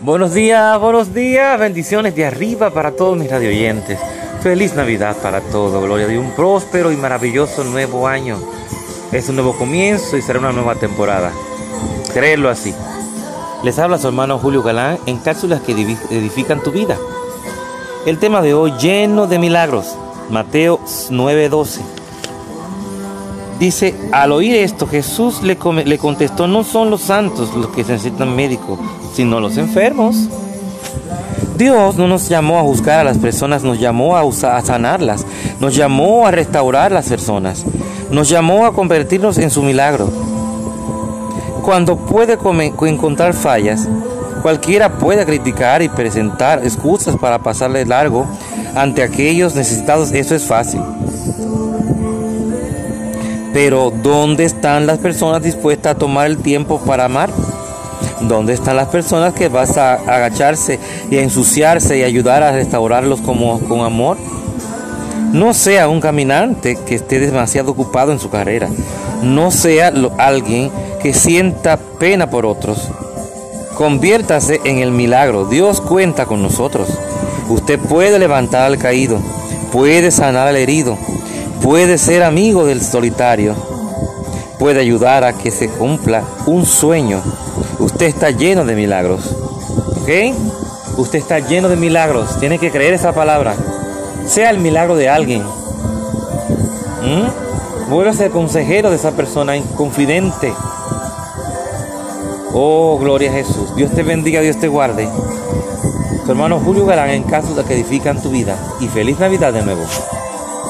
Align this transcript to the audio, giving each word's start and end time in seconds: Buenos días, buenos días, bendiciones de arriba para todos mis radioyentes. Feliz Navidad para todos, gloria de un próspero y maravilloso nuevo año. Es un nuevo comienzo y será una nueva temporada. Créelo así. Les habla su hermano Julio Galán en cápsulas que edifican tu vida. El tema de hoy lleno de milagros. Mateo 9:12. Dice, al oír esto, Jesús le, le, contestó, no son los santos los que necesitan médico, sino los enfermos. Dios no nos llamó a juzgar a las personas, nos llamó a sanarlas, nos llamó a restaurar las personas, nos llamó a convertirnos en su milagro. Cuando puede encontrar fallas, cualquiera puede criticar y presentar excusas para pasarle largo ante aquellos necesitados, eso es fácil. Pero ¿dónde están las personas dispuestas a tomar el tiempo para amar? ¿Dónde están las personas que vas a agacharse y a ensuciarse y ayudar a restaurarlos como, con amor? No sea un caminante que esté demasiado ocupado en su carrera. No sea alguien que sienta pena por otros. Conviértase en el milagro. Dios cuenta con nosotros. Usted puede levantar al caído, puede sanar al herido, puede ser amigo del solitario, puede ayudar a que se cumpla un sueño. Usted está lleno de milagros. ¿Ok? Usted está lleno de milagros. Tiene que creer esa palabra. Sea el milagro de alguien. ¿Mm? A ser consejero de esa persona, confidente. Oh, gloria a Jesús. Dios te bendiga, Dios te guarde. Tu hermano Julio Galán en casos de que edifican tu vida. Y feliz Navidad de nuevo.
Buenos 0.00 0.32
días, 0.32 0.80
buenos 0.80 1.12
días, 1.12 1.58
bendiciones 1.60 2.14
de 2.14 2.24
arriba 2.24 2.70
para 2.70 2.92
todos 2.92 3.18
mis 3.18 3.30
radioyentes. 3.30 3.98
Feliz 4.42 4.74
Navidad 4.74 5.16
para 5.22 5.40
todos, 5.40 5.82
gloria 5.82 6.06
de 6.06 6.18
un 6.18 6.30
próspero 6.30 6.90
y 6.90 6.96
maravilloso 6.96 7.64
nuevo 7.64 8.08
año. 8.08 8.38
Es 9.12 9.28
un 9.28 9.36
nuevo 9.36 9.56
comienzo 9.56 10.16
y 10.16 10.22
será 10.22 10.38
una 10.38 10.52
nueva 10.52 10.76
temporada. 10.76 11.32
Créelo 12.14 12.48
así. 12.48 12.74
Les 13.62 13.78
habla 13.78 13.98
su 13.98 14.06
hermano 14.06 14.38
Julio 14.38 14.62
Galán 14.62 14.98
en 15.04 15.18
cápsulas 15.18 15.60
que 15.60 15.72
edifican 15.72 16.62
tu 16.62 16.70
vida. 16.72 16.96
El 18.06 18.18
tema 18.18 18.40
de 18.40 18.54
hoy 18.54 18.72
lleno 18.80 19.26
de 19.26 19.38
milagros. 19.38 19.94
Mateo 20.30 20.80
9:12. 21.10 21.99
Dice, 23.60 23.94
al 24.10 24.32
oír 24.32 24.54
esto, 24.54 24.86
Jesús 24.86 25.42
le, 25.42 25.58
le, 25.84 25.98
contestó, 25.98 26.46
no 26.46 26.64
son 26.64 26.88
los 26.88 27.02
santos 27.02 27.54
los 27.54 27.68
que 27.68 27.84
necesitan 27.84 28.34
médico, 28.34 28.78
sino 29.12 29.38
los 29.38 29.58
enfermos. 29.58 30.16
Dios 31.58 31.96
no 31.96 32.08
nos 32.08 32.30
llamó 32.30 32.58
a 32.58 32.62
juzgar 32.62 33.00
a 33.00 33.04
las 33.04 33.18
personas, 33.18 33.62
nos 33.62 33.78
llamó 33.78 34.16
a 34.16 34.62
sanarlas, 34.62 35.26
nos 35.60 35.76
llamó 35.76 36.26
a 36.26 36.30
restaurar 36.30 36.90
las 36.90 37.10
personas, 37.10 37.66
nos 38.10 38.30
llamó 38.30 38.64
a 38.64 38.72
convertirnos 38.72 39.36
en 39.36 39.50
su 39.50 39.62
milagro. 39.62 40.08
Cuando 41.62 41.98
puede 41.98 42.38
encontrar 42.88 43.34
fallas, 43.34 43.86
cualquiera 44.40 44.94
puede 44.94 45.26
criticar 45.26 45.82
y 45.82 45.90
presentar 45.90 46.64
excusas 46.64 47.14
para 47.18 47.38
pasarle 47.40 47.84
largo 47.84 48.24
ante 48.74 49.02
aquellos 49.02 49.54
necesitados, 49.54 50.12
eso 50.12 50.34
es 50.34 50.44
fácil. 50.44 50.80
Pero 53.62 53.90
¿dónde 53.90 54.46
están 54.46 54.86
las 54.86 54.96
personas 54.96 55.42
dispuestas 55.42 55.94
a 55.94 55.98
tomar 55.98 56.28
el 56.28 56.38
tiempo 56.38 56.80
para 56.80 57.04
amar? 57.04 57.28
¿Dónde 58.22 58.54
están 58.54 58.76
las 58.76 58.88
personas 58.88 59.34
que 59.34 59.50
vas 59.50 59.76
a 59.76 59.96
agacharse 59.96 60.78
y 61.10 61.18
a 61.18 61.22
ensuciarse 61.22 61.98
y 61.98 62.02
ayudar 62.02 62.42
a 62.42 62.52
restaurarlos 62.52 63.20
como, 63.20 63.60
con 63.60 63.82
amor? 63.82 64.16
No 65.34 65.52
sea 65.52 65.90
un 65.90 66.00
caminante 66.00 66.78
que 66.86 66.94
esté 66.94 67.20
demasiado 67.20 67.72
ocupado 67.72 68.12
en 68.12 68.18
su 68.18 68.30
carrera. 68.30 68.70
No 69.22 69.50
sea 69.50 69.92
alguien 70.16 70.70
que 71.02 71.12
sienta 71.12 71.76
pena 71.76 72.30
por 72.30 72.46
otros. 72.46 72.88
Conviértase 73.74 74.62
en 74.64 74.78
el 74.78 74.90
milagro. 74.90 75.44
Dios 75.44 75.82
cuenta 75.82 76.24
con 76.24 76.40
nosotros. 76.40 76.88
Usted 77.50 77.78
puede 77.78 78.18
levantar 78.18 78.62
al 78.62 78.78
caído, 78.78 79.18
puede 79.70 80.10
sanar 80.12 80.48
al 80.48 80.56
herido, 80.56 80.96
puede 81.62 81.98
ser 81.98 82.22
amigo 82.22 82.64
del 82.64 82.82
solitario, 82.82 83.54
puede 84.58 84.80
ayudar 84.80 85.24
a 85.24 85.32
que 85.32 85.50
se 85.50 85.68
cumpla 85.68 86.22
un 86.46 86.66
sueño. 86.66 87.22
Usted 87.78 88.06
está 88.06 88.30
lleno 88.30 88.64
de 88.64 88.74
milagros. 88.74 89.36
¿Ok? 90.00 90.36
Usted 90.98 91.18
está 91.18 91.38
lleno 91.38 91.68
de 91.68 91.76
milagros. 91.76 92.38
Tiene 92.38 92.58
que 92.58 92.70
creer 92.70 92.94
esa 92.94 93.12
palabra. 93.12 93.54
Sea 94.26 94.50
el 94.50 94.58
milagro 94.58 94.96
de 94.96 95.08
alguien. 95.08 95.42
¿Mm? 97.02 97.40
A 97.90 98.12
ser 98.12 98.30
consejero 98.30 98.90
de 98.90 98.96
esa 98.96 99.12
persona, 99.12 99.54
confidente. 99.76 100.52
Oh, 102.52 102.98
gloria 102.98 103.30
a 103.30 103.34
Jesús. 103.34 103.74
Dios 103.76 103.92
te 103.92 104.02
bendiga, 104.02 104.40
Dios 104.40 104.58
te 104.58 104.68
guarde. 104.68 105.08
Tu 106.24 106.30
hermano 106.30 106.60
Julio 106.60 106.86
Galán 106.86 107.10
en 107.10 107.22
casos 107.22 107.56
de 107.56 107.64
que 107.64 107.74
edifican 107.74 108.20
tu 108.22 108.30
vida. 108.30 108.56
Y 108.80 108.88
feliz 108.88 109.18
Navidad 109.18 109.52
de 109.52 109.62
nuevo. 109.62 109.84